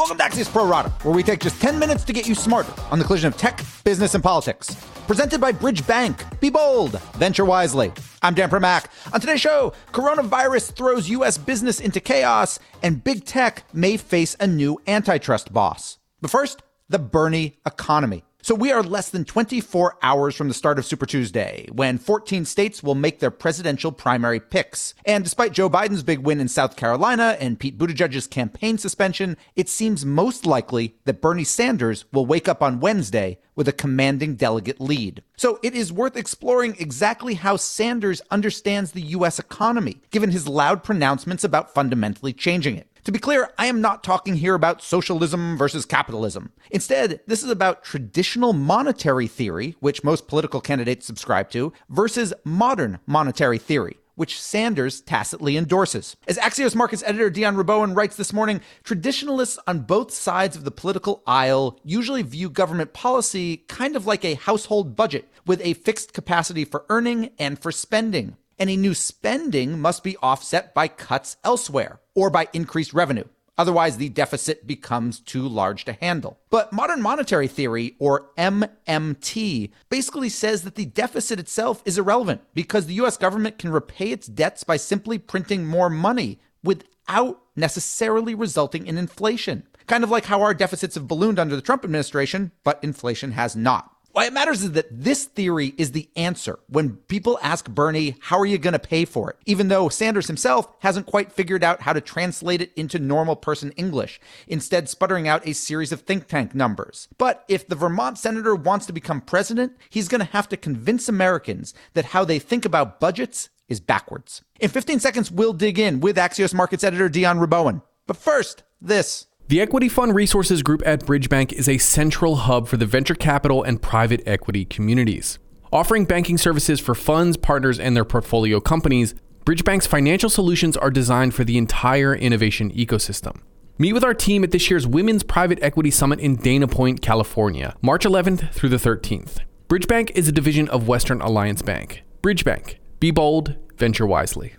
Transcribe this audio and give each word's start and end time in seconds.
Welcome 0.00 0.16
back 0.16 0.32
to 0.32 0.38
Axios 0.38 0.50
Pro 0.50 0.66
Rata, 0.66 0.88
where 1.02 1.14
we 1.14 1.22
take 1.22 1.40
just 1.40 1.60
10 1.60 1.78
minutes 1.78 2.04
to 2.04 2.14
get 2.14 2.26
you 2.26 2.34
smarter 2.34 2.72
on 2.90 2.98
the 2.98 3.04
collision 3.04 3.28
of 3.28 3.36
tech, 3.36 3.62
business, 3.84 4.14
and 4.14 4.24
politics. 4.24 4.74
Presented 5.06 5.42
by 5.42 5.52
Bridge 5.52 5.86
Bank. 5.86 6.24
Be 6.40 6.48
bold, 6.48 6.98
venture 7.18 7.44
wisely. 7.44 7.92
I'm 8.22 8.32
Dan 8.32 8.48
Primack. 8.48 8.86
On 9.12 9.20
today's 9.20 9.42
show, 9.42 9.74
coronavirus 9.92 10.72
throws 10.72 11.10
U.S. 11.10 11.36
business 11.36 11.80
into 11.80 12.00
chaos, 12.00 12.58
and 12.82 13.04
big 13.04 13.26
tech 13.26 13.64
may 13.74 13.98
face 13.98 14.34
a 14.40 14.46
new 14.46 14.80
antitrust 14.86 15.52
boss. 15.52 15.98
But 16.22 16.30
first, 16.30 16.62
the 16.88 16.98
Bernie 16.98 17.58
economy. 17.66 18.24
So 18.42 18.54
we 18.54 18.72
are 18.72 18.82
less 18.82 19.10
than 19.10 19.26
24 19.26 19.98
hours 20.02 20.34
from 20.34 20.48
the 20.48 20.54
start 20.54 20.78
of 20.78 20.86
Super 20.86 21.04
Tuesday, 21.04 21.68
when 21.72 21.98
14 21.98 22.46
states 22.46 22.82
will 22.82 22.94
make 22.94 23.18
their 23.18 23.30
presidential 23.30 23.92
primary 23.92 24.40
picks. 24.40 24.94
And 25.04 25.22
despite 25.22 25.52
Joe 25.52 25.68
Biden's 25.68 26.02
big 26.02 26.20
win 26.20 26.40
in 26.40 26.48
South 26.48 26.74
Carolina 26.74 27.36
and 27.38 27.58
Pete 27.60 27.76
Buttigieg's 27.76 28.26
campaign 28.26 28.78
suspension, 28.78 29.36
it 29.56 29.68
seems 29.68 30.06
most 30.06 30.46
likely 30.46 30.96
that 31.04 31.20
Bernie 31.20 31.44
Sanders 31.44 32.06
will 32.12 32.24
wake 32.24 32.48
up 32.48 32.62
on 32.62 32.80
Wednesday 32.80 33.38
with 33.54 33.68
a 33.68 33.72
commanding 33.72 34.36
delegate 34.36 34.80
lead. 34.80 35.22
So 35.36 35.58
it 35.62 35.74
is 35.74 35.92
worth 35.92 36.16
exploring 36.16 36.76
exactly 36.78 37.34
how 37.34 37.56
Sanders 37.56 38.22
understands 38.30 38.92
the 38.92 39.02
U.S. 39.02 39.38
economy, 39.38 40.00
given 40.10 40.30
his 40.30 40.48
loud 40.48 40.82
pronouncements 40.82 41.44
about 41.44 41.74
fundamentally 41.74 42.32
changing 42.32 42.76
it. 42.76 42.89
To 43.04 43.12
be 43.12 43.18
clear, 43.18 43.48
I 43.56 43.66
am 43.66 43.80
not 43.80 44.04
talking 44.04 44.36
here 44.36 44.54
about 44.54 44.82
socialism 44.82 45.56
versus 45.56 45.86
capitalism. 45.86 46.52
Instead, 46.70 47.20
this 47.26 47.42
is 47.42 47.50
about 47.50 47.82
traditional 47.82 48.52
monetary 48.52 49.26
theory, 49.26 49.74
which 49.80 50.04
most 50.04 50.28
political 50.28 50.60
candidates 50.60 51.06
subscribe 51.06 51.48
to, 51.50 51.72
versus 51.88 52.34
modern 52.44 52.98
monetary 53.06 53.56
theory, 53.56 53.96
which 54.16 54.38
Sanders 54.38 55.00
tacitly 55.00 55.56
endorses. 55.56 56.14
As 56.28 56.36
Axios 56.36 56.74
Markets 56.74 57.02
editor 57.06 57.30
Dion 57.30 57.56
Rabouin 57.56 57.96
writes 57.96 58.16
this 58.16 58.34
morning, 58.34 58.60
traditionalists 58.84 59.58
on 59.66 59.80
both 59.80 60.12
sides 60.12 60.54
of 60.54 60.64
the 60.64 60.70
political 60.70 61.22
aisle 61.26 61.80
usually 61.82 62.22
view 62.22 62.50
government 62.50 62.92
policy 62.92 63.58
kind 63.68 63.96
of 63.96 64.04
like 64.06 64.26
a 64.26 64.34
household 64.34 64.94
budget, 64.94 65.26
with 65.46 65.62
a 65.62 65.72
fixed 65.72 66.12
capacity 66.12 66.66
for 66.66 66.84
earning 66.90 67.30
and 67.38 67.58
for 67.58 67.72
spending. 67.72 68.36
Any 68.60 68.76
new 68.76 68.92
spending 68.92 69.80
must 69.80 70.04
be 70.04 70.18
offset 70.18 70.74
by 70.74 70.86
cuts 70.86 71.38
elsewhere 71.42 71.98
or 72.14 72.28
by 72.28 72.46
increased 72.52 72.92
revenue. 72.92 73.24
Otherwise, 73.56 73.96
the 73.96 74.10
deficit 74.10 74.66
becomes 74.66 75.18
too 75.18 75.48
large 75.48 75.86
to 75.86 75.94
handle. 75.94 76.38
But 76.50 76.70
modern 76.70 77.00
monetary 77.00 77.48
theory, 77.48 77.96
or 77.98 78.28
MMT, 78.36 79.70
basically 79.88 80.28
says 80.28 80.62
that 80.62 80.74
the 80.74 80.84
deficit 80.84 81.40
itself 81.40 81.82
is 81.86 81.96
irrelevant 81.96 82.42
because 82.52 82.84
the 82.84 83.00
US 83.00 83.16
government 83.16 83.56
can 83.56 83.72
repay 83.72 84.10
its 84.10 84.26
debts 84.26 84.62
by 84.62 84.76
simply 84.76 85.16
printing 85.16 85.66
more 85.66 85.88
money 85.88 86.38
without 86.62 87.40
necessarily 87.56 88.34
resulting 88.34 88.86
in 88.86 88.98
inflation. 88.98 89.66
Kind 89.86 90.04
of 90.04 90.10
like 90.10 90.26
how 90.26 90.42
our 90.42 90.52
deficits 90.52 90.96
have 90.96 91.08
ballooned 91.08 91.38
under 91.38 91.56
the 91.56 91.62
Trump 91.62 91.82
administration, 91.82 92.52
but 92.62 92.78
inflation 92.82 93.32
has 93.32 93.56
not. 93.56 93.96
Why 94.12 94.26
it 94.26 94.32
matters 94.32 94.64
is 94.64 94.72
that 94.72 94.88
this 94.90 95.24
theory 95.26 95.72
is 95.78 95.92
the 95.92 96.08
answer 96.16 96.58
when 96.66 96.96
people 96.96 97.38
ask 97.42 97.68
Bernie, 97.70 98.16
how 98.20 98.40
are 98.40 98.46
you 98.46 98.58
going 98.58 98.72
to 98.72 98.78
pay 98.80 99.04
for 99.04 99.30
it? 99.30 99.36
Even 99.46 99.68
though 99.68 99.88
Sanders 99.88 100.26
himself 100.26 100.68
hasn't 100.80 101.06
quite 101.06 101.30
figured 101.30 101.62
out 101.62 101.82
how 101.82 101.92
to 101.92 102.00
translate 102.00 102.60
it 102.60 102.72
into 102.74 102.98
normal 102.98 103.36
person 103.36 103.70
English, 103.72 104.20
instead 104.48 104.88
sputtering 104.88 105.28
out 105.28 105.46
a 105.46 105.52
series 105.52 105.92
of 105.92 106.00
think 106.00 106.26
tank 106.26 106.56
numbers. 106.56 107.08
But 107.18 107.44
if 107.46 107.68
the 107.68 107.76
Vermont 107.76 108.18
senator 108.18 108.54
wants 108.56 108.86
to 108.86 108.92
become 108.92 109.20
president, 109.20 109.76
he's 109.88 110.08
going 110.08 110.20
to 110.20 110.32
have 110.32 110.48
to 110.48 110.56
convince 110.56 111.08
Americans 111.08 111.72
that 111.94 112.06
how 112.06 112.24
they 112.24 112.40
think 112.40 112.64
about 112.64 112.98
budgets 112.98 113.48
is 113.68 113.78
backwards. 113.78 114.42
In 114.58 114.70
15 114.70 114.98
seconds, 114.98 115.30
we'll 115.30 115.52
dig 115.52 115.78
in 115.78 116.00
with 116.00 116.16
Axios 116.16 116.52
Markets 116.52 116.82
editor 116.82 117.08
Dion 117.08 117.38
Rabouin. 117.38 117.80
But 118.08 118.16
first, 118.16 118.64
this. 118.80 119.26
The 119.50 119.60
Equity 119.60 119.88
Fund 119.88 120.14
Resources 120.14 120.62
Group 120.62 120.80
at 120.86 121.04
Bridgebank 121.04 121.52
is 121.52 121.68
a 121.68 121.76
central 121.76 122.36
hub 122.36 122.68
for 122.68 122.76
the 122.76 122.86
venture 122.86 123.16
capital 123.16 123.64
and 123.64 123.82
private 123.82 124.22
equity 124.24 124.64
communities. 124.64 125.40
Offering 125.72 126.04
banking 126.04 126.38
services 126.38 126.78
for 126.78 126.94
funds, 126.94 127.36
partners, 127.36 127.80
and 127.80 127.96
their 127.96 128.04
portfolio 128.04 128.60
companies, 128.60 129.12
Bridgebank's 129.44 129.88
financial 129.88 130.30
solutions 130.30 130.76
are 130.76 130.88
designed 130.88 131.34
for 131.34 131.42
the 131.42 131.58
entire 131.58 132.14
innovation 132.14 132.70
ecosystem. 132.70 133.40
Meet 133.76 133.94
with 133.94 134.04
our 134.04 134.14
team 134.14 134.44
at 134.44 134.52
this 134.52 134.70
year's 134.70 134.86
Women's 134.86 135.24
Private 135.24 135.58
Equity 135.62 135.90
Summit 135.90 136.20
in 136.20 136.36
Dana 136.36 136.68
Point, 136.68 137.02
California, 137.02 137.74
March 137.82 138.04
11th 138.04 138.52
through 138.52 138.68
the 138.68 138.76
13th. 138.76 139.38
Bridgebank 139.66 140.12
is 140.14 140.28
a 140.28 140.32
division 140.32 140.68
of 140.68 140.86
Western 140.86 141.20
Alliance 141.20 141.62
Bank. 141.62 142.04
Bridgebank. 142.22 142.76
Be 143.00 143.10
bold, 143.10 143.56
venture 143.76 144.06
wisely. 144.06 144.52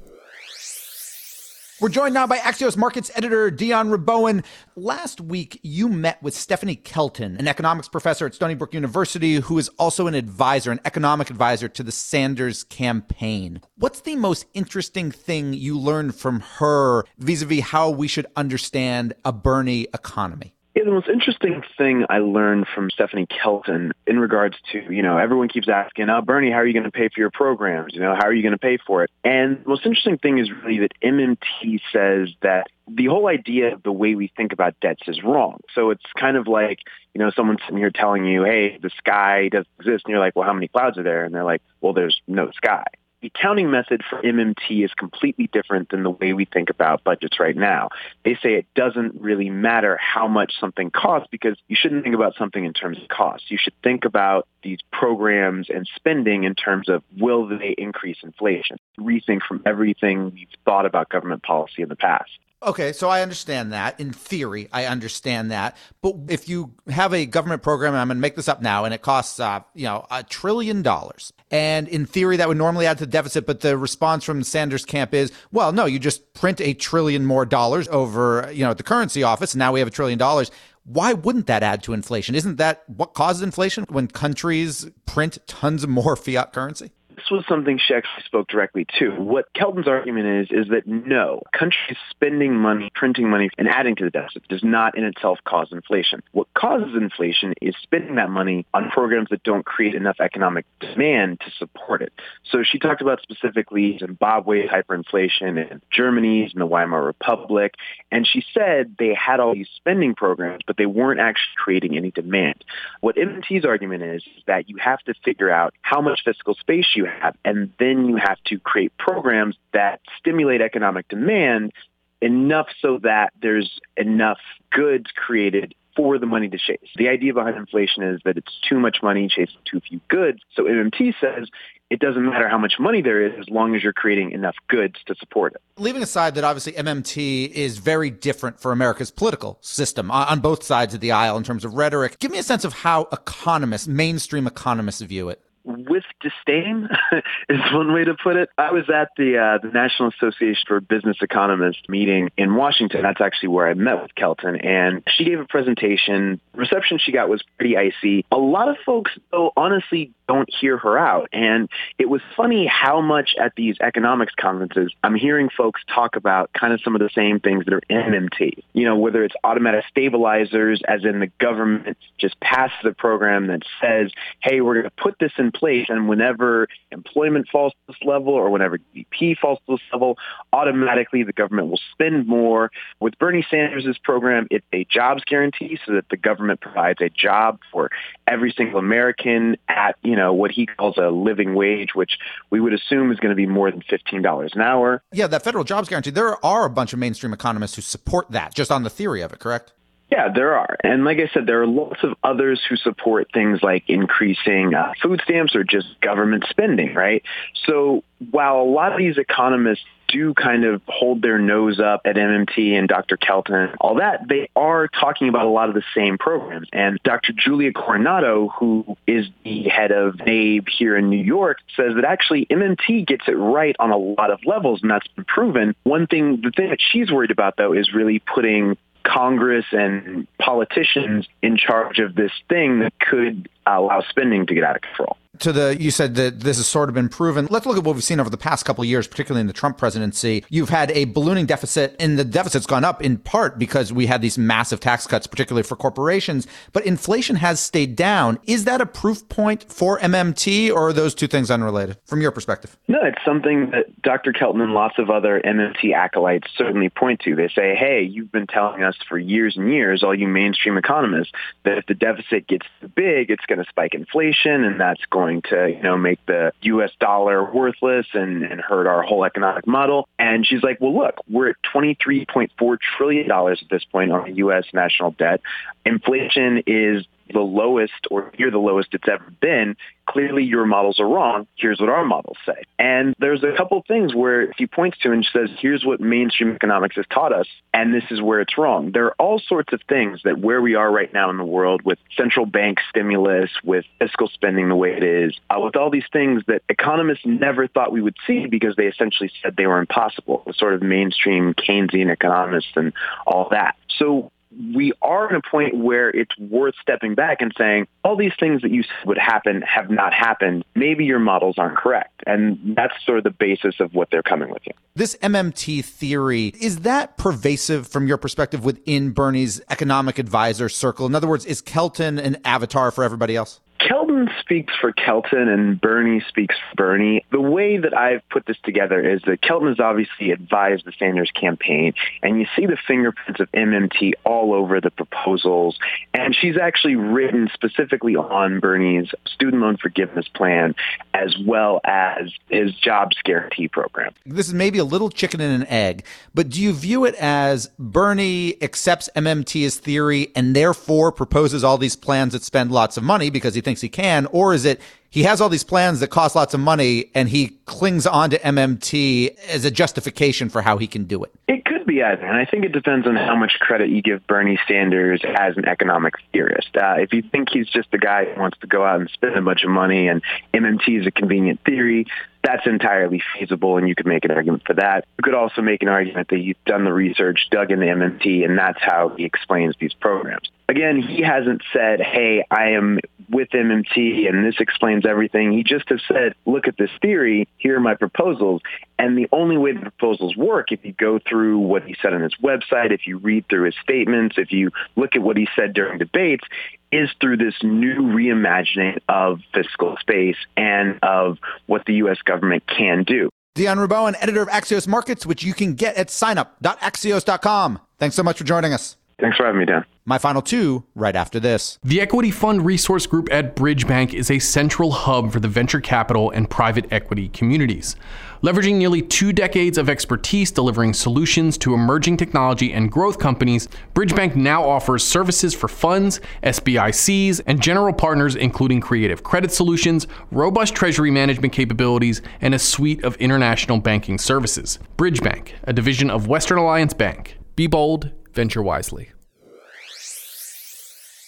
We're 1.82 1.90
joined 1.90 2.14
now 2.14 2.28
by 2.28 2.38
Axios 2.38 2.78
Markets 2.78 3.10
editor 3.16 3.50
Dion 3.50 3.90
Rabouin. 3.90 4.46
Last 4.76 5.20
week, 5.20 5.60
you 5.64 5.88
met 5.88 6.22
with 6.22 6.36
Stephanie 6.36 6.76
Kelton, 6.76 7.38
an 7.38 7.48
economics 7.48 7.88
professor 7.88 8.28
at 8.28 8.36
Stony 8.36 8.54
Brook 8.54 8.76
University, 8.76 9.38
who 9.38 9.58
is 9.58 9.68
also 9.80 10.06
an 10.06 10.14
advisor, 10.14 10.72
an 10.72 10.80
economic 10.86 11.32
advisor 11.32 11.68
to 11.70 11.82
the 11.82 11.92
Sanders 11.92 12.64
campaign. 12.66 13.62
What's 13.78 14.02
the 14.02 14.16
most 14.16 14.46
interesting 14.54 15.10
thing 15.10 15.54
you 15.54 15.76
learned 15.76 16.14
from 16.14 16.42
her 16.42 17.04
vis 17.18 17.42
a 17.42 17.48
vis 17.48 17.62
how 17.62 17.90
we 17.90 18.08
should 18.08 18.28
understand 18.36 19.16
a 19.26 19.32
Bernie 19.34 19.88
economy? 19.92 20.54
Yeah, 20.74 20.86
the 20.86 20.92
most 20.92 21.10
interesting 21.10 21.64
thing 21.78 22.06
I 22.10 22.20
learned 22.20 22.66
from 22.74 22.90
Stephanie 22.90 23.28
Kelton 23.28 23.92
in 24.08 24.20
regards 24.20 24.56
to, 24.72 24.82
you 24.94 25.02
know, 25.02 25.18
everyone 25.18 25.50
keeps 25.50 25.68
asking, 25.68 26.10
oh, 26.10 26.22
Bernie, 26.22 26.50
how 26.50 26.60
are 26.60 26.66
you 26.66 26.72
going 26.72 26.86
to 26.86 26.92
pay 26.92 27.10
for 27.10 27.20
your 27.20 27.30
programs? 27.30 27.94
You 27.94 28.00
know, 28.00 28.16
how 28.16 28.26
are 28.26 28.34
you 28.34 28.42
going 28.42 28.54
to 28.54 28.58
pay 28.58 28.78
for 28.78 29.04
it? 29.04 29.12
And 29.26 29.62
the 29.64 29.68
most 29.68 29.86
interesting 29.86 30.18
thing 30.18 30.38
is 30.38 30.50
really 30.50 30.80
that 30.80 30.94
MMT 31.04 31.82
says 31.92 32.30
that 32.42 32.68
the 32.88 33.08
whole 33.08 33.28
idea 33.28 33.74
of 33.74 33.84
the 33.84 33.92
way 33.92 34.16
we 34.16 34.32
think 34.38 34.54
about 34.54 34.80
debts 34.80 35.02
is 35.08 35.22
wrong. 35.24 35.60
So 35.76 35.90
it's 35.90 36.06
kind 36.18 36.38
of 36.38 36.48
like, 36.48 36.80
you 37.14 37.20
know, 37.20 37.32
someone 37.32 37.58
sitting 37.66 37.78
here 37.78 37.92
telling 37.92 38.24
you, 38.24 38.46
hey, 38.46 38.78
the 38.82 38.92
sky 38.98 39.50
doesn't 39.50 39.68
exist. 39.78 40.06
And 40.06 40.12
you're 40.12 40.20
like, 40.20 40.38
well, 40.38 40.46
how 40.46 40.54
many 40.54 40.70
clouds 40.70 40.98
are 40.98 41.04
there? 41.04 41.26
And 41.26 41.36
they're 41.36 41.44
like, 41.44 41.62
well, 41.82 41.92
there's 41.92 42.22
no 42.28 42.50
sky 42.52 42.86
the 43.22 43.28
accounting 43.28 43.70
method 43.70 44.02
for 44.10 44.22
MMT 44.22 44.84
is 44.84 44.92
completely 44.94 45.48
different 45.48 45.90
than 45.90 46.04
the 46.04 46.10
way 46.10 46.34
we 46.34 46.46
think 46.46 46.70
about 46.70 47.04
budgets 47.04 47.40
right 47.40 47.56
now. 47.56 47.90
They 48.26 48.36
say 48.42 48.56
it 48.56 48.66
doesn't 48.76 49.22
really 49.22 49.50
matter 49.50 49.98
how 49.98 50.28
much 50.28 50.54
something 50.60 50.90
costs 50.90 51.28
because 51.32 51.58
you 51.68 51.76
shouldn't 51.80 52.04
think 52.04 52.16
about 52.16 52.36
something 52.36 52.66
in 52.66 52.74
terms 52.74 52.98
of 52.98 53.08
cost. 53.10 53.52
You 53.52 53.60
should 53.62 53.74
think 53.84 54.06
about 54.06 54.48
these 54.64 54.80
programs 54.92 55.70
and 55.70 55.88
spending 55.96 56.44
in 56.44 56.56
terms 56.56 56.90
of 56.90 57.04
will 57.18 57.48
they 57.48 57.76
increase 57.78 58.18
inflation? 58.24 58.78
Rethink 59.00 59.42
from 59.48 59.62
everything 59.66 60.32
we've 60.34 60.48
thought 60.66 60.86
about 60.86 61.10
government 61.10 61.44
policy 61.44 61.84
in 61.84 61.90
the 61.90 61.96
past. 61.96 62.32
Okay, 62.64 62.94
so 62.94 63.10
I 63.10 63.24
understand 63.24 63.74
that. 63.74 64.00
In 64.00 64.14
theory, 64.14 64.70
I 64.72 64.86
understand 64.86 65.50
that. 65.50 65.76
But 66.04 66.16
if 66.30 66.48
you 66.48 66.76
have 66.90 67.12
a 67.12 67.26
government 67.26 67.64
program, 67.64 67.94
and 67.94 68.02
I'm 68.02 68.08
going 68.08 68.18
to 68.18 68.22
make 68.22 68.36
this 68.36 68.48
up 68.48 68.62
now, 68.62 68.86
and 68.86 68.94
it 68.94 69.02
costs, 69.02 69.40
uh, 69.40 69.62
you 69.74 69.86
know, 69.86 70.06
a 70.12 70.22
trillion 70.22 70.84
dollars, 70.84 71.34
and 71.50 71.88
in 71.88 72.06
theory, 72.06 72.38
that 72.38 72.48
would 72.48 72.58
normally 72.58 72.86
add 72.86 73.00
to 73.00 73.06
the 73.08 73.12
deficit. 73.12 73.48
But 73.48 73.62
the 73.62 73.78
response 73.78 74.24
from 74.24 74.44
Sanders' 74.44 74.86
camp 74.86 75.16
is, 75.16 75.32
well, 75.52 75.72
no, 75.72 75.86
you 75.86 75.98
just 75.98 76.36
print 76.36 76.62
a 76.62 76.76
trillion 76.76 77.26
more 77.26 77.48
dollars 77.48 77.88
over, 77.88 78.48
you 78.54 78.64
know, 78.64 78.72
at 78.72 78.78
the 78.78 78.84
currency 78.84 79.24
office, 79.24 79.54
and 79.54 79.60
now 79.60 79.72
we 79.72 79.80
have 79.80 79.88
a 79.88 79.92
trillion 79.92 80.20
dollars. 80.20 80.52
Why 80.84 81.14
wouldn't 81.14 81.48
that 81.48 81.64
add 81.64 81.82
to 81.84 81.94
inflation? 81.94 82.36
Isn't 82.36 82.58
that 82.58 82.84
what 82.88 83.16
causes 83.16 83.42
inflation 83.42 83.86
when 83.90 84.08
countries 84.08 84.88
print 85.08 85.40
tons 85.48 85.84
of 85.84 85.90
more 85.90 86.16
fiat 86.16 86.54
currency? 86.54 86.92
This 87.22 87.32
was 87.32 87.46
something 87.48 87.78
she 87.78 87.94
actually 87.94 88.24
spoke 88.26 88.48
directly 88.48 88.86
to. 89.00 89.12
What 89.12 89.54
Kelton's 89.54 89.88
argument 89.88 90.28
is, 90.28 90.66
is 90.66 90.70
that 90.70 90.88
no, 90.88 91.42
countries 91.52 91.98
spending 92.10 92.56
money, 92.56 92.92
printing 92.96 93.30
money, 93.30 93.50
and 93.58 93.68
adding 93.68 93.96
to 93.98 94.06
the 94.06 94.10
deficit 94.10 94.48
does 94.48 94.64
not 94.64 94.98
in 94.98 95.04
itself 95.04 95.40
cause 95.46 95.68
inflation. 95.72 96.24
What 96.32 96.48
causes 96.54 96.96
inflation 96.96 97.54
is 97.62 97.76
spending 97.82 98.16
that 98.16 98.30
money 98.30 98.66
on 98.74 98.90
programs 98.90 99.30
that 99.30 99.44
don't 99.44 99.66
create 99.66 99.96
enough 99.96 100.18
economic 100.20 100.66
demand 100.80 101.42
to 101.42 101.52
support 101.58 102.02
it. 102.02 102.14
So 102.50 102.64
she 102.64 102.80
talked 102.80 103.02
about 103.02 103.22
specifically 103.22 103.98
Zimbabwe's 104.00 104.70
hyperinflation 104.70 105.72
and 105.72 105.82
Germany's 105.92 106.54
and 106.54 106.62
the 106.62 106.66
Weimar 106.66 107.04
Republic. 107.04 107.76
And 108.12 108.28
she 108.28 108.44
said 108.54 108.96
they 108.98 109.14
had 109.14 109.40
all 109.40 109.54
these 109.54 109.70
spending 109.76 110.16
programs, 110.16 110.62
but 110.66 110.78
they 110.78 110.86
weren't 110.86 111.20
actually 111.20 111.54
creating 111.58 111.98
any 111.98 112.12
demand. 112.12 112.64
What 113.02 113.16
MMT's 113.16 113.66
argument 113.66 114.04
is, 114.04 114.24
is 114.38 114.44
that 114.48 114.70
you 114.70 114.78
have 114.78 115.00
to 115.02 115.14
figure 115.24 115.50
out 115.50 115.74
how 115.82 116.02
much 116.02 116.22
fiscal 116.26 116.56
space 116.56 116.88
you 116.96 117.06
have. 117.22 117.36
And 117.46 117.72
then 117.80 118.08
you 118.08 118.18
have 118.18 118.38
to 118.46 118.60
create 118.60 118.96
programs 118.98 119.56
that 119.74 120.02
stimulate 120.18 120.62
economic 120.62 121.08
demand 121.08 121.74
enough 122.22 122.68
so 122.82 123.00
that 123.00 123.34
there's 123.42 123.80
enough 123.98 124.40
goods 124.72 125.08
created 125.16 125.74
for 125.96 126.18
the 126.18 126.26
money 126.26 126.48
to 126.48 126.58
chase. 126.58 126.80
The 126.96 127.10
idea 127.10 127.34
behind 127.34 127.58
inflation 127.58 128.04
is 128.04 128.22
that 128.24 128.38
it's 128.38 128.60
too 128.68 128.80
much 128.80 128.98
money 129.04 129.28
chasing 129.28 129.58
too 129.66 129.82
few 129.82 130.00
goods. 130.08 130.40
So 130.56 130.64
MMT 130.64 131.16
says 131.20 131.50
it 131.90 132.00
doesn't 132.00 132.24
matter 132.24 132.48
how 132.48 132.58
much 132.58 132.76
money 132.80 133.02
there 133.02 133.26
is 133.26 133.34
as 133.38 133.50
long 133.50 133.76
as 133.76 133.84
you're 133.84 133.92
creating 133.92 134.32
enough 134.32 134.56
goods 134.70 134.96
to 135.08 135.16
support 135.16 135.54
it. 135.54 135.62
Leaving 135.78 136.02
aside 136.02 136.36
that 136.36 136.46
obviously 136.46 136.72
MMT 136.74 137.50
is 137.50 137.78
very 137.80 138.10
different 138.10 138.62
for 138.62 138.72
America's 138.72 139.12
political 139.12 139.58
system 139.62 140.10
on 140.10 140.40
both 140.40 140.64
sides 140.64 140.94
of 140.94 141.02
the 141.02 141.12
aisle 141.12 141.36
in 141.36 141.44
terms 141.44 141.66
of 141.66 141.74
rhetoric, 141.74 142.18
give 142.20 142.32
me 142.32 142.38
a 142.38 142.44
sense 142.44 142.64
of 142.64 142.72
how 142.72 143.08
economists, 143.12 143.88
mainstream 143.88 144.48
economists 144.48 145.02
view 145.02 145.28
it 145.28 145.42
with 145.64 146.04
disdain 146.22 146.90
is 147.50 147.60
one 147.74 147.94
way 147.94 148.04
to 148.04 148.16
put 148.16 148.36
it. 148.36 148.50
I 148.58 148.72
was 148.72 148.90
at 148.90 149.10
the 149.18 149.38
uh, 149.38 149.58
the 149.66 149.72
National 149.74 150.10
Association 150.10 150.64
for 150.68 150.80
Business 150.82 151.18
Economists 151.22 151.84
meeting 151.88 152.30
in 152.38 152.56
Washington. 152.56 153.02
That's 153.02 153.22
actually 153.22 153.50
where 153.50 153.68
I 153.68 153.74
met 153.74 154.02
with 154.02 154.16
Kelton, 154.16 154.56
and 154.56 155.04
she 155.16 155.26
gave 155.26 155.40
a 155.40 155.46
presentation. 155.46 156.40
The 156.54 156.60
reception 156.60 157.00
she 157.00 157.12
got 157.12 157.30
was 157.30 157.44
pretty 157.58 157.78
icy. 157.78 158.26
A 158.32 158.38
lot 158.38 158.70
of 158.70 158.78
folks, 158.86 159.12
though, 159.32 159.52
honestly 159.56 160.14
don't 160.32 160.50
hear 160.50 160.78
her 160.78 160.98
out. 160.98 161.28
And 161.34 161.70
it 162.00 162.10
was 162.10 162.22
funny 162.38 162.66
how 162.66 163.02
much 163.02 163.36
at 163.40 163.54
these 163.58 163.76
economics 163.82 164.34
conferences 164.40 164.94
I'm 165.04 165.16
hearing 165.16 165.50
folks 165.50 165.82
talk 165.94 166.16
about 166.16 166.52
kind 166.54 166.74
of 166.74 166.80
some 166.84 166.96
of 166.96 167.02
the 167.02 167.10
same 167.14 167.40
things 167.40 167.66
that 167.66 167.74
are 167.74 167.82
in 167.90 167.98
MMT. 167.98 168.64
You 168.74 168.86
know, 168.86 168.96
whether 168.96 169.24
it's 169.24 169.36
automatic 169.44 169.84
stabilizers, 169.90 170.82
as 170.88 171.04
in 171.04 171.20
the 171.20 171.28
government 171.40 171.98
just 172.18 172.40
passes 172.40 172.78
a 172.86 172.94
program 172.94 173.48
that 173.48 173.64
says, 173.82 174.12
hey, 174.40 174.62
we're 174.62 174.76
going 174.76 174.86
to 174.86 175.04
put 175.04 175.20
this 175.20 175.34
place, 175.52 175.88
and 175.90 176.08
whenever 176.08 176.68
employment 176.92 177.48
falls 177.52 177.74
to 177.74 177.78
this 177.88 178.08
level 178.08 178.34
or 178.34 178.50
whenever 178.50 178.78
GDP 178.78 179.38
falls 179.38 179.60
to 179.68 179.74
this 179.76 179.82
level, 179.94 180.18
automatically 180.54 181.24
the 181.24 181.34
government 181.34 181.70
will 181.70 181.80
spend 181.92 182.28
more. 182.28 182.72
With 183.00 183.18
Bernie 183.20 183.46
Sanders' 183.50 183.98
program, 184.04 184.48
it's 184.52 184.66
a 184.74 184.86
jobs 184.86 185.24
guarantee 185.26 185.80
so 185.86 185.94
that 185.94 186.06
the 186.10 186.18
government 186.18 186.62
provides 186.62 187.00
a 187.02 187.10
job 187.10 187.60
for 187.72 187.90
every 188.28 188.54
single 188.56 188.80
American 188.80 189.58
at, 189.68 189.96
you 190.02 190.16
know, 190.16 190.34
what 190.34 190.52
he 190.52 190.66
calls 190.66 190.98
a 190.98 191.10
living 191.10 191.56
wage, 191.56 191.90
which 191.94 192.18
we 192.50 192.60
would 192.60 192.74
assume 192.74 193.12
is 193.12 193.20
going 193.20 193.32
to 193.32 193.36
be 193.36 193.48
more 193.48 193.72
than 193.72 193.82
$15 193.82 194.56
an 194.56 194.62
hour. 194.62 195.02
Yeah, 195.12 195.28
that 195.28 195.44
federal 195.44 195.64
jobs 195.64 195.90
guarantee, 195.90 196.12
there 196.12 196.44
are 196.46 196.66
a 196.66 196.70
bunch 196.70 196.94
of 196.94 197.00
mainstream 197.00 197.34
economists 197.34 197.76
who 197.76 197.82
support 197.82 198.32
that 198.32 198.54
just 198.54 198.72
on 198.72 198.84
the 198.84 198.90
theory 198.90 199.22
of 199.22 199.34
it, 199.34 199.40
correct? 199.40 199.74
Yeah, 200.12 200.28
there 200.34 200.58
are. 200.58 200.76
And 200.84 201.06
like 201.06 201.20
I 201.20 201.30
said, 201.34 201.46
there 201.48 201.62
are 201.62 201.68
lots 201.68 202.04
of 202.04 202.16
others 202.22 202.62
who 202.68 202.76
support 202.76 203.30
things 203.34 203.64
like 203.64 203.86
increasing 203.88 204.76
uh, 204.76 204.92
food 205.02 205.22
stamps 205.24 205.56
or 205.56 205.64
just 205.64 205.88
government 206.02 206.44
spending, 206.50 206.94
right? 206.94 207.24
So 207.66 208.04
while 208.30 208.58
a 208.58 208.70
lot 208.70 208.92
of 208.92 208.98
these 208.98 209.18
economists 209.18 209.86
do 210.10 210.34
kind 210.34 210.66
of 210.66 210.82
hold 210.86 211.22
their 211.22 211.40
nose 211.40 211.80
up 211.80 212.02
at 212.04 212.18
MMT 212.18 212.74
and 212.74 212.90
Dr. 212.90 213.16
Kelton, 213.16 213.70
all 213.80 213.96
that, 213.96 214.28
they 214.28 214.50
are 214.54 214.90
talking 214.90 215.30
about 215.30 215.46
a 215.46 215.50
lot 215.50 215.70
of 215.70 215.76
the 215.76 215.84
same 215.96 216.18
programs. 216.18 216.68
And 216.74 217.00
Dr. 217.06 217.32
Julia 217.32 217.72
Coronado, 217.72 218.50
who 218.50 218.98
is 219.08 219.28
the 219.46 219.70
head 219.70 219.94
of 219.94 220.16
NABE 220.16 220.68
here 220.78 220.98
in 220.98 221.10
New 221.10 221.24
York, 221.24 221.60
says 221.78 221.94
that 221.96 222.04
actually 222.04 222.48
MMT 222.48 223.08
gets 223.08 223.30
it 223.30 223.32
right 223.32 223.78
on 223.80 223.92
a 223.92 223.98
lot 223.98 224.30
of 224.30 224.42
levels, 224.46 224.82
and 224.82 224.92
that's 224.92 225.08
been 225.08 225.24
proven. 225.24 225.74
One 225.84 226.06
thing, 226.06 226.42
the 226.44 226.52
thing 226.52 226.70
that 226.72 226.80
she's 226.82 227.10
worried 227.10 227.32
about, 227.32 227.56
though, 227.56 227.72
is 227.72 227.94
really 227.94 228.20
putting 228.20 228.78
Congress 229.04 229.66
and 229.72 230.28
politicians 230.38 231.28
in 231.42 231.58
charge 231.58 232.00
of 232.00 232.16
this 232.16 232.32
thing 232.50 232.80
that 232.80 232.94
could 233.00 233.50
Uh, 233.68 233.80
allow 233.80 234.02
spending 234.10 234.46
to 234.46 234.54
get 234.54 234.64
out 234.64 234.76
of 234.76 234.82
control 234.82 235.18
to 235.42 235.52
the 235.52 235.78
you 235.80 235.92
said 235.92 236.16
that 236.16 236.42
this 236.42 236.58
has 236.58 236.68
sort 236.68 236.90
of 236.90 236.96
been 236.96 237.10
proven. 237.10 237.48
Let's 237.50 237.66
look 237.66 237.78
at 237.78 237.84
what 237.84 237.96
we've 237.96 238.04
seen 238.04 238.20
over 238.20 238.30
the 238.30 238.38
past 238.38 238.66
couple 238.66 238.84
of 238.84 238.88
years, 238.88 239.08
particularly 239.08 239.42
in 239.42 239.48
the 239.48 239.54
Trump 239.54 239.78
presidency. 239.78 240.46
You've 240.50 240.70
had 240.70 240.92
a 240.92 241.06
ballooning 241.06 241.46
deficit, 241.46 241.96
and 242.00 242.18
the 242.18 242.24
deficit's 242.24 242.66
gone 242.66 242.86
up 242.86 243.02
in 243.02 243.18
part 243.18 243.58
because 243.58 243.92
we 243.92 244.06
had 244.06 244.22
these 244.22 244.38
massive 244.38 244.80
tax 244.80 245.08
cuts, 245.08 245.28
particularly 245.28 245.64
for 245.64 245.76
corporations. 245.76 246.48
But 246.74 246.86
inflation 246.86 247.38
has 247.38 247.60
stayed 247.60 247.96
down. 247.96 248.40
Is 248.46 248.66
that 248.66 248.82
a 248.82 248.86
proof 248.86 249.28
point 249.30 249.72
for 249.72 250.00
MMT, 250.00 250.72
or 250.72 250.90
are 250.90 250.94
those 250.94 251.16
two 251.16 251.28
things 251.28 251.50
unrelated 251.50 251.98
from 252.06 252.22
your 252.22 252.32
perspective? 252.32 252.78
No, 252.88 253.00
it's 253.04 253.24
something 253.26 253.72
that 253.72 254.02
Dr. 254.02 254.34
Kelton 254.34 254.62
and 254.62 254.74
lots 254.74 255.00
of 255.00 255.10
other 255.10 255.42
MMT 255.44 255.94
acolytes 255.94 256.48
certainly 256.56 256.90
point 256.90 257.22
to. 257.22 257.36
They 257.36 257.48
say, 257.48 257.76
"Hey, 257.76 258.04
you've 258.04 258.32
been 258.32 258.48
telling 258.48 258.84
us 258.84 258.96
for 259.08 259.18
years 259.18 259.58
and 259.58 259.72
years, 259.72 260.04
all 260.04 260.14
you 260.14 260.28
mainstream 260.28 260.78
economists, 260.78 261.32
that 261.64 261.78
if 261.78 261.86
the 261.88 261.96
deficit 261.96 262.48
gets 262.48 262.68
too 262.80 262.90
big, 262.90 263.32
it's 263.32 263.46
going 263.46 263.60
to 263.60 263.61
spike 263.70 263.94
inflation, 263.94 264.64
and 264.64 264.80
that's 264.80 265.04
going 265.10 265.32
going 265.32 265.42
to, 265.44 265.76
you 265.76 265.84
know, 265.84 265.98
make 265.98 266.24
the 266.26 266.52
U.S. 266.62 266.92
dollar 267.00 267.44
worthless 267.52 268.08
and, 268.14 268.44
and 268.44 268.60
hurt 268.60 268.88
our 268.88 269.04
whole 269.04 269.24
economic 269.24 269.68
model. 269.68 270.08
And 270.18 270.46
she's 270.46 270.64
like, 270.64 270.80
well, 270.82 270.96
look, 270.96 271.16
we're 271.30 271.50
at 271.50 271.56
$23.4 271.74 272.78
trillion 272.98 273.32
at 273.32 273.58
this 273.70 273.84
point 273.86 274.12
on 274.12 274.26
the 274.26 274.36
U.S. 274.38 274.66
national 274.74 275.12
debt. 275.12 275.42
Inflation 275.86 276.64
is 276.68 277.06
the 277.32 277.40
lowest 277.40 278.08
or 278.10 278.32
near 278.38 278.52
the 278.52 278.58
lowest 278.58 278.90
it's 278.94 279.08
ever 279.08 279.32
been, 279.42 279.76
clearly 280.06 280.44
your 280.44 280.66
models 280.66 281.00
are 281.00 281.08
wrong. 281.08 281.48
Here's 281.56 281.80
what 281.80 281.90
our 281.90 282.04
models 282.04 282.38
say. 282.46 282.64
And 282.78 283.16
there's 283.20 283.44
a 283.44 283.56
couple 283.56 283.82
things 283.88 284.14
where 284.14 284.52
he 284.58 284.68
points 284.68 284.98
to 285.00 285.12
and 285.12 285.26
says, 285.32 285.50
here's 285.60 285.86
what 285.86 286.02
mainstream 286.02 286.52
economics 286.52 286.96
has 286.98 287.06
taught 287.14 287.34
us, 287.34 287.48
and 287.74 287.94
this 287.94 288.04
is 288.12 288.22
where 288.22 288.42
it's 288.42 288.58
wrong. 288.58 288.92
There 288.92 289.06
are 289.06 289.16
all 289.18 289.40
sorts 289.40 289.74
of 289.74 289.82
things 289.88 290.22
that 290.24 290.40
where 290.40 290.62
we 290.62 290.76
are 290.76 290.92
right 290.92 291.12
now 291.14 291.30
in 291.30 291.38
the 291.38 291.46
world 291.46 291.82
with 291.84 291.98
central 292.18 292.46
bank 292.46 292.80
stimulus, 292.90 293.50
with 293.64 293.86
fiscal 294.00 294.28
spending 294.28 294.70
the 294.70 294.76
way 294.76 294.92
it 294.92 295.04
is, 295.04 295.38
uh, 295.50 295.60
with 295.60 295.76
all 295.76 295.90
these 295.90 296.08
things 296.12 296.44
that 296.48 296.62
economists 296.70 297.26
never 297.26 297.68
thought 297.68 297.92
we 297.92 298.02
would 298.02 298.18
see 298.28 298.48
because 298.48 298.76
they 298.76 298.88
essentially 298.88 299.32
said 299.42 299.56
they 299.56 299.68
were 299.68 299.80
impossible, 299.80 300.44
the 300.46 300.54
sort 300.54 300.74
of 300.74 300.82
mainstream 300.82 301.54
Keynesian 301.54 302.12
economists 302.12 302.72
and 302.76 302.94
all 303.26 303.48
that. 303.52 303.76
So 303.98 304.32
we 304.76 304.94
are 305.02 305.30
at 305.30 305.36
a 305.36 305.42
point 305.50 305.76
where 305.76 306.10
it's 306.10 306.38
worth 306.38 306.76
stepping 306.82 307.16
back 307.16 307.42
and 307.42 307.54
saying, 307.58 307.88
all 308.04 308.16
these 308.16 308.34
things 308.40 308.62
that 308.62 308.72
you 308.72 308.84
said 308.84 309.08
would 309.08 309.18
happen 309.18 309.62
have 309.62 309.90
not 309.90 310.14
happened. 310.14 310.66
Maybe 310.76 311.06
your 311.06 311.20
models 311.20 311.56
aren't 311.58 311.78
correct. 311.78 312.24
And 312.28 312.76
that's 312.76 312.94
sort 313.06 313.18
of 313.18 313.24
the 313.24 313.32
basis 313.32 313.80
of 313.80 313.94
what 313.94 314.10
they're 314.12 314.24
coming 314.24 314.50
with 314.50 314.66
you. 314.66 314.74
This 314.96 315.16
MMT 315.22 315.86
theory, 315.86 316.54
is 316.60 316.80
that 316.80 317.18
pervasive 317.18 317.88
from 317.88 318.08
your 318.08 318.18
perspective 318.18 318.66
within 318.66 319.12
Bernie's 319.12 319.62
economic 319.70 320.20
advisor 320.20 320.70
circle? 320.70 321.06
In 321.06 321.16
other 321.16 321.28
words, 321.28 321.46
is 321.46 321.62
Kelton 321.62 322.20
an 322.20 322.38
avatar 322.44 322.92
for 322.92 323.04
everybody 323.04 323.36
else? 323.36 323.62
Kelton 323.88 324.30
speaks 324.40 324.74
for 324.80 324.92
Kelton 324.92 325.48
and 325.48 325.80
Bernie 325.80 326.24
speaks 326.28 326.56
for 326.56 326.76
Bernie. 326.76 327.26
The 327.32 327.42
way 327.42 327.78
that 327.78 327.98
I've 327.98 328.22
put 328.30 328.46
this 328.46 328.58
together 328.64 329.00
is 329.00 329.22
that 329.26 329.42
Kelton 329.42 329.70
has 329.70 329.80
obviously 329.80 330.32
advised 330.32 330.86
the 330.86 330.92
Sanders 331.00 331.32
campaign, 331.32 331.94
and 332.22 332.40
you 332.40 332.46
see 332.56 332.66
the 332.66 332.78
fingerprints 332.88 333.40
of 333.40 333.52
MMT 333.52 334.14
all 334.24 334.54
over 334.54 334.82
the 334.82 334.92
proposals. 334.92 335.80
And 336.14 336.36
she's 336.36 336.58
actually 336.58 336.96
written 336.96 337.50
specifically 337.54 338.16
on 338.16 338.60
Bernie's 338.60 339.10
student 339.26 339.62
loan 339.62 339.78
forgiveness 339.78 340.28
plan 340.28 340.76
as 341.14 341.36
well 341.46 341.82
as 341.84 342.32
his 342.50 342.74
jobs 342.76 343.18
guarantee 343.24 343.68
program. 343.68 344.14
This 344.26 344.48
is 344.48 344.54
maybe 344.54 344.78
a 344.78 344.84
little 344.84 345.10
chicken 345.10 345.42
and 345.42 345.64
an 345.64 345.68
egg, 345.70 346.06
but 346.34 346.50
do 346.50 346.62
you 346.62 346.74
view 346.74 347.06
it 347.06 347.16
as 347.16 347.70
Bernie 347.80 348.62
accepts 348.62 349.10
MMT's 349.16 349.78
theory 349.78 350.32
and 350.36 350.56
therefore 350.56 351.12
proposes 351.12 351.64
all 351.64 351.78
these 351.78 351.96
plans 351.96 352.34
that 352.34 352.44
spend 352.44 352.72
lots 352.72 352.98
of 352.98 353.04
money 353.04 353.30
because 353.30 353.56
he 353.56 353.62
thinks 353.62 353.71
he 353.80 353.88
can, 353.88 354.26
or 354.34 354.54
is 354.54 354.66
it 354.66 354.82
he 355.12 355.24
has 355.24 355.42
all 355.42 355.50
these 355.50 355.66
plans 355.66 356.00
that 356.00 356.08
cost 356.08 356.36
lots 356.38 356.54
of 356.54 356.62
money 356.62 357.12
and 357.14 357.28
he 357.28 357.50
clings 357.66 358.08
on 358.08 358.30
to 358.30 358.40
MMT 358.40 359.38
as 359.50 359.66
a 359.66 359.72
justification 359.72 360.48
for 360.50 360.62
how 360.62 360.78
he 360.78 360.88
can 360.88 361.04
do 361.04 361.22
it? 361.26 361.32
It 361.50 361.66
could 361.66 361.86
be 361.86 362.02
either, 362.02 362.26
and 362.26 362.38
I 362.38 362.46
think 362.46 362.64
it 362.64 362.72
depends 362.72 363.06
on 363.06 363.18
how 363.18 363.36
much 363.36 363.58
credit 363.60 363.90
you 363.90 364.02
give 364.02 364.26
Bernie 364.26 364.58
Sanders 364.70 365.22
as 365.38 365.58
an 365.58 365.66
economic 365.66 366.14
theorist. 366.32 366.70
Uh, 366.78 366.96
if 367.00 367.12
you 367.12 367.24
think 367.24 367.50
he's 367.52 367.68
just 367.68 367.90
a 367.94 367.98
guy 367.98 368.24
who 368.24 368.40
wants 368.40 368.58
to 368.60 368.68
go 368.68 368.86
out 368.86 369.02
and 369.02 369.10
spend 369.10 369.36
a 369.36 369.42
bunch 369.42 369.64
of 369.64 369.70
money 369.70 370.08
and 370.08 370.22
MMT 370.54 371.02
is 371.02 371.06
a 371.06 371.12
convenient 371.12 371.60
theory, 371.66 372.08
that's 372.42 372.66
entirely 372.66 373.22
feasible, 373.38 373.78
and 373.78 373.90
you 373.90 373.96
could 373.96 374.08
make 374.08 374.24
an 374.24 374.32
argument 374.32 374.64
for 374.66 374.74
that. 374.76 375.06
You 375.20 375.24
could 375.24 375.36
also 375.36 375.62
make 375.62 375.84
an 375.84 375.90
argument 375.90 376.30
that 376.30 376.40
you've 376.40 376.64
done 376.66 376.86
the 376.86 376.94
research, 376.94 377.48
dug 377.52 377.70
into 377.72 377.86
MMT, 377.86 378.46
and 378.46 378.58
that's 378.58 378.80
how 378.82 379.10
he 379.18 379.26
explains 379.26 379.76
these 379.80 379.94
programs. 379.94 380.50
Again, 380.70 381.02
he 381.02 381.22
hasn't 381.22 381.62
said, 381.74 382.00
hey, 382.00 382.46
I 382.50 382.70
am 382.70 383.00
with 383.32 383.50
MMT 383.50 384.28
and 384.28 384.46
this 384.46 384.56
explains 384.60 385.01
everything. 385.06 385.52
He 385.52 385.64
just 385.64 385.90
has 385.90 386.02
said, 386.08 386.36
look 386.46 386.68
at 386.68 386.78
this 386.78 386.90
theory, 387.02 387.48
here 387.58 387.78
are 387.78 387.80
my 387.80 387.96
proposals. 387.96 388.62
And 389.00 389.18
the 389.18 389.28
only 389.32 389.58
way 389.58 389.74
the 389.74 389.82
proposals 389.82 390.36
work, 390.36 390.72
if 390.72 390.84
you 390.84 390.94
go 390.94 391.20
through 391.20 391.60
what 391.60 391.84
he 391.84 391.96
said 392.02 392.14
on 392.14 392.22
his 392.22 392.36
website, 392.44 392.92
if 392.92 393.08
you 393.08 393.18
read 393.18 393.46
through 393.50 393.66
his 393.66 393.76
statements, 393.82 394.36
if 394.38 394.52
you 394.52 394.72
look 394.96 395.16
at 395.16 395.22
what 395.22 395.38
he 395.38 395.48
said 395.56 395.74
during 395.74 395.98
debates, 395.98 396.44
is 396.92 397.10
through 397.20 397.38
this 397.38 397.56
new 397.64 398.02
reimagining 398.02 399.00
of 399.08 399.40
fiscal 399.54 399.98
space 400.00 400.38
and 400.58 401.00
of 401.04 401.38
what 401.66 401.86
the 401.86 401.94
U.S. 401.96 402.18
government 402.24 402.64
can 402.68 403.04
do. 403.04 403.30
Dion 403.56 403.78
Rabouin, 403.78 404.16
editor 404.22 404.42
of 404.42 404.50
Axios 404.50 404.88
Markets, 404.88 405.26
which 405.26 405.44
you 405.44 405.54
can 405.54 405.76
get 405.76 405.96
at 405.96 406.08
signup.axios.com. 406.08 407.80
Thanks 408.00 408.16
so 408.16 408.24
much 408.24 408.38
for 408.38 408.44
joining 408.44 408.74
us. 408.74 408.98
Thanks 409.22 409.38
for 409.38 409.46
having 409.46 409.60
me, 409.60 409.66
Dan. 409.66 409.86
My 410.04 410.18
final 410.18 410.42
two 410.42 410.84
right 410.96 411.16
after 411.16 411.40
this. 411.40 411.78
The 411.84 412.02
Equity 412.02 412.32
Fund 412.32 412.66
Resource 412.66 413.06
Group 413.06 413.32
at 413.32 413.56
Bridge 413.56 413.88
Bank 413.88 414.16
is 414.16 414.32
a 414.32 414.40
central 414.40 414.90
hub 414.90 415.32
for 415.32 415.40
the 415.40 415.48
venture 415.48 415.80
capital 415.80 416.32
and 416.32 416.50
private 416.50 416.92
equity 416.92 417.30
communities. 417.30 417.96
Leveraging 418.42 418.78
nearly 418.78 419.04
two 419.04 419.32
decades 419.32 419.78
of 419.78 419.90
expertise 419.90 420.50
delivering 420.50 420.96
solutions 420.96 421.56
to 421.60 421.76
emerging 421.76 422.18
technology 422.18 422.74
and 422.74 422.92
growth 422.92 423.20
companies, 423.20 423.70
Bridge 423.94 424.16
Bank 424.16 424.36
now 424.36 424.68
offers 424.68 425.04
services 425.04 425.54
for 425.54 425.68
funds, 425.68 426.20
SBICs, 426.42 427.42
and 427.46 427.62
general 427.62 427.94
partners, 427.94 428.36
including 428.36 428.82
creative 428.82 429.22
credit 429.22 429.52
solutions, 429.52 430.08
robust 430.32 430.74
treasury 430.74 431.12
management 431.12 431.54
capabilities, 431.54 432.24
and 432.42 432.56
a 432.56 432.60
suite 432.60 433.04
of 433.04 433.16
international 433.18 433.78
banking 433.78 434.18
services. 434.18 434.80
Bridge 434.98 435.22
Bank, 435.22 435.54
a 435.66 435.74
division 435.74 436.10
of 436.10 436.28
Western 436.28 436.58
Alliance 436.58 436.96
Bank. 436.96 437.38
Be 437.56 437.68
bold, 437.68 438.10
venture 438.34 438.62
wisely. 438.62 439.12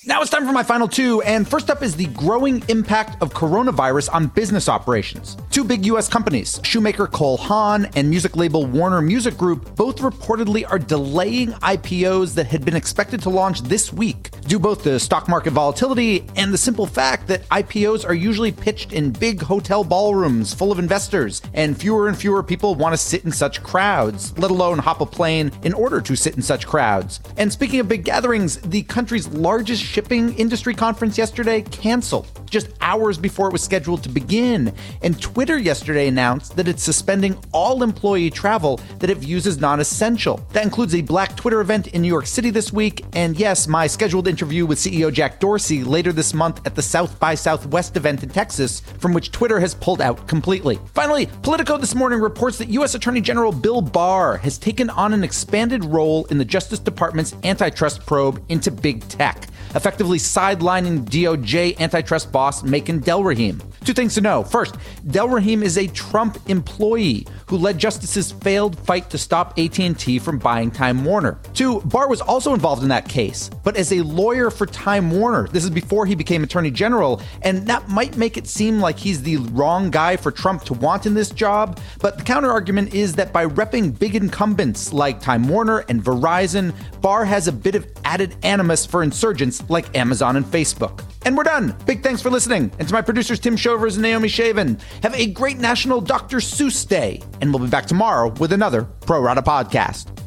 Now 0.05 0.21
it's 0.21 0.29
time 0.29 0.45
for 0.45 0.51
my 0.51 0.63
final 0.63 0.89
two, 0.89 1.21
and 1.21 1.47
first 1.47 1.69
up 1.69 1.81
is 1.81 1.95
the 1.95 2.07
growing 2.07 2.61
impact 2.67 3.21
of 3.21 3.33
coronavirus 3.33 4.13
on 4.13 4.27
business 4.27 4.67
operations. 4.67 5.37
Two 5.49 5.63
big 5.63 5.85
US 5.85 6.09
companies, 6.09 6.59
shoemaker 6.61 7.07
Cole 7.07 7.37
Haan 7.37 7.85
and 7.95 8.09
music 8.09 8.35
label 8.35 8.65
Warner 8.65 9.01
Music 9.01 9.37
Group, 9.37 9.77
both 9.77 9.99
reportedly 9.99 10.69
are 10.69 10.77
delaying 10.77 11.51
IPOs 11.53 12.35
that 12.35 12.47
had 12.47 12.65
been 12.65 12.75
expected 12.75 13.21
to 13.21 13.29
launch 13.29 13.61
this 13.61 13.93
week, 13.93 14.29
due 14.41 14.59
both 14.59 14.83
to 14.83 14.99
stock 14.99 15.29
market 15.29 15.51
volatility 15.51 16.27
and 16.35 16.53
the 16.53 16.57
simple 16.57 16.85
fact 16.85 17.27
that 17.27 17.47
IPOs 17.47 18.05
are 18.05 18.13
usually 18.13 18.51
pitched 18.51 18.91
in 18.91 19.09
big 19.09 19.41
hotel 19.41 19.85
ballrooms 19.85 20.53
full 20.53 20.73
of 20.73 20.79
investors, 20.79 21.41
and 21.53 21.79
fewer 21.79 22.09
and 22.09 22.17
fewer 22.17 22.43
people 22.43 22.75
want 22.75 22.91
to 22.91 22.97
sit 22.97 23.23
in 23.23 23.31
such 23.31 23.63
crowds, 23.63 24.37
let 24.37 24.51
alone 24.51 24.79
hop 24.79 24.99
a 24.99 25.05
plane 25.05 25.49
in 25.63 25.73
order 25.73 26.01
to 26.01 26.13
sit 26.17 26.35
in 26.35 26.41
such 26.41 26.67
crowds. 26.67 27.21
And 27.37 27.53
speaking 27.53 27.79
of 27.79 27.87
big 27.87 28.03
gatherings, 28.03 28.57
the 28.57 28.83
country's 28.83 29.29
largest 29.29 29.92
shipping 29.93 30.35
industry 30.39 30.73
conference 30.73 31.19
yesterday 31.19 31.61
canceled 31.61 32.27
just 32.53 32.69
hours 32.81 33.17
before 33.17 33.47
it 33.47 33.51
was 33.51 33.63
scheduled 33.63 34.03
to 34.03 34.09
begin. 34.09 34.73
And 35.01 35.19
Twitter 35.19 35.57
yesterday 35.57 36.07
announced 36.07 36.55
that 36.55 36.67
it's 36.67 36.83
suspending 36.83 37.35
all 37.51 37.81
employee 37.81 38.29
travel 38.29 38.79
that 38.99 39.09
it 39.09 39.17
views 39.17 39.47
as 39.47 39.59
non 39.59 39.79
essential. 39.79 40.37
That 40.51 40.63
includes 40.63 40.93
a 40.95 41.01
Black 41.01 41.35
Twitter 41.35 41.61
event 41.61 41.87
in 41.87 42.01
New 42.01 42.07
York 42.07 42.27
City 42.27 42.51
this 42.51 42.71
week, 42.71 43.03
and 43.13 43.37
yes, 43.37 43.67
my 43.67 43.87
scheduled 43.87 44.27
interview 44.27 44.65
with 44.65 44.77
CEO 44.77 45.11
Jack 45.11 45.39
Dorsey 45.39 45.83
later 45.83 46.11
this 46.11 46.33
month 46.33 46.65
at 46.65 46.75
the 46.75 46.81
South 46.81 47.19
by 47.19 47.33
Southwest 47.35 47.97
event 47.97 48.23
in 48.23 48.29
Texas, 48.29 48.81
from 48.99 49.13
which 49.13 49.31
Twitter 49.31 49.59
has 49.59 49.73
pulled 49.73 50.01
out 50.01 50.27
completely. 50.27 50.79
Finally, 50.93 51.27
Politico 51.41 51.77
this 51.77 51.95
morning 51.95 52.19
reports 52.19 52.57
that 52.59 52.69
U.S. 52.69 52.93
Attorney 52.95 53.21
General 53.21 53.51
Bill 53.51 53.81
Barr 53.81 54.37
has 54.37 54.57
taken 54.57 54.89
on 54.91 55.13
an 55.13 55.23
expanded 55.23 55.83
role 55.85 56.25
in 56.25 56.37
the 56.37 56.45
Justice 56.45 56.79
Department's 56.79 57.35
antitrust 57.43 58.05
probe 58.05 58.43
into 58.49 58.69
big 58.71 59.07
tech 59.07 59.47
effectively 59.75 60.17
sidelining 60.17 61.05
DOJ 61.05 61.79
antitrust 61.79 62.31
boss 62.31 62.63
Makan 62.63 63.01
Delrahim. 63.01 63.61
Two 63.83 63.93
things 63.93 64.15
to 64.15 64.21
know. 64.21 64.43
First, 64.43 64.75
Delrahim 65.07 65.61
is 65.61 65.77
a 65.77 65.87
Trump 65.87 66.37
employee 66.49 67.27
who 67.47 67.57
led 67.57 67.77
Justice's 67.77 68.31
failed 68.31 68.79
fight 68.79 69.09
to 69.09 69.17
stop 69.17 69.57
AT&T 69.59 70.19
from 70.19 70.39
buying 70.39 70.71
Time 70.71 71.03
Warner. 71.03 71.39
Two, 71.53 71.81
Barr 71.81 72.07
was 72.07 72.21
also 72.21 72.53
involved 72.53 72.83
in 72.83 72.89
that 72.89 73.09
case, 73.09 73.49
but 73.63 73.75
as 73.75 73.91
a 73.91 74.01
lawyer 74.01 74.49
for 74.49 74.65
Time 74.65 75.11
Warner. 75.11 75.47
This 75.47 75.63
is 75.63 75.69
before 75.69 76.05
he 76.05 76.15
became 76.15 76.43
Attorney 76.43 76.71
General, 76.71 77.21
and 77.41 77.67
that 77.67 77.89
might 77.89 78.15
make 78.17 78.37
it 78.37 78.47
seem 78.47 78.79
like 78.79 78.97
he's 78.97 79.21
the 79.21 79.37
wrong 79.37 79.91
guy 79.91 80.15
for 80.15 80.31
Trump 80.31 80.63
to 80.63 80.73
want 80.73 81.05
in 81.05 81.13
this 81.13 81.29
job, 81.29 81.79
but 81.99 82.17
the 82.17 82.23
counterargument 82.23 82.93
is 82.93 83.13
that 83.15 83.33
by 83.33 83.45
repping 83.45 83.97
big 83.97 84.15
incumbents 84.15 84.93
like 84.93 85.19
Time 85.19 85.47
Warner 85.47 85.79
and 85.89 86.03
Verizon, 86.03 86.73
Barr 87.01 87.25
has 87.25 87.47
a 87.47 87.51
bit 87.51 87.75
of 87.75 87.85
added 88.05 88.35
animus 88.43 88.85
for 88.85 89.03
insurgents 89.03 89.61
like 89.69 89.97
Amazon 89.97 90.35
and 90.35 90.45
Facebook. 90.45 91.03
And 91.25 91.37
we're 91.37 91.43
done. 91.43 91.75
Big 91.85 92.03
thanks 92.03 92.21
for 92.21 92.29
listening. 92.29 92.71
And 92.79 92.87
to 92.87 92.93
my 92.93 93.01
producers, 93.01 93.39
Tim 93.39 93.55
Shovers 93.55 93.95
and 93.95 94.03
Naomi 94.03 94.27
Shavin, 94.27 94.79
Have 95.03 95.15
a 95.15 95.27
great 95.27 95.57
National 95.57 96.01
Dr. 96.01 96.37
Seuss 96.37 96.87
Day. 96.87 97.21
And 97.41 97.53
we'll 97.53 97.63
be 97.63 97.69
back 97.69 97.85
tomorrow 97.85 98.29
with 98.39 98.53
another 98.53 98.83
Pro 98.83 99.21
Rata 99.21 99.41
podcast. 99.41 100.22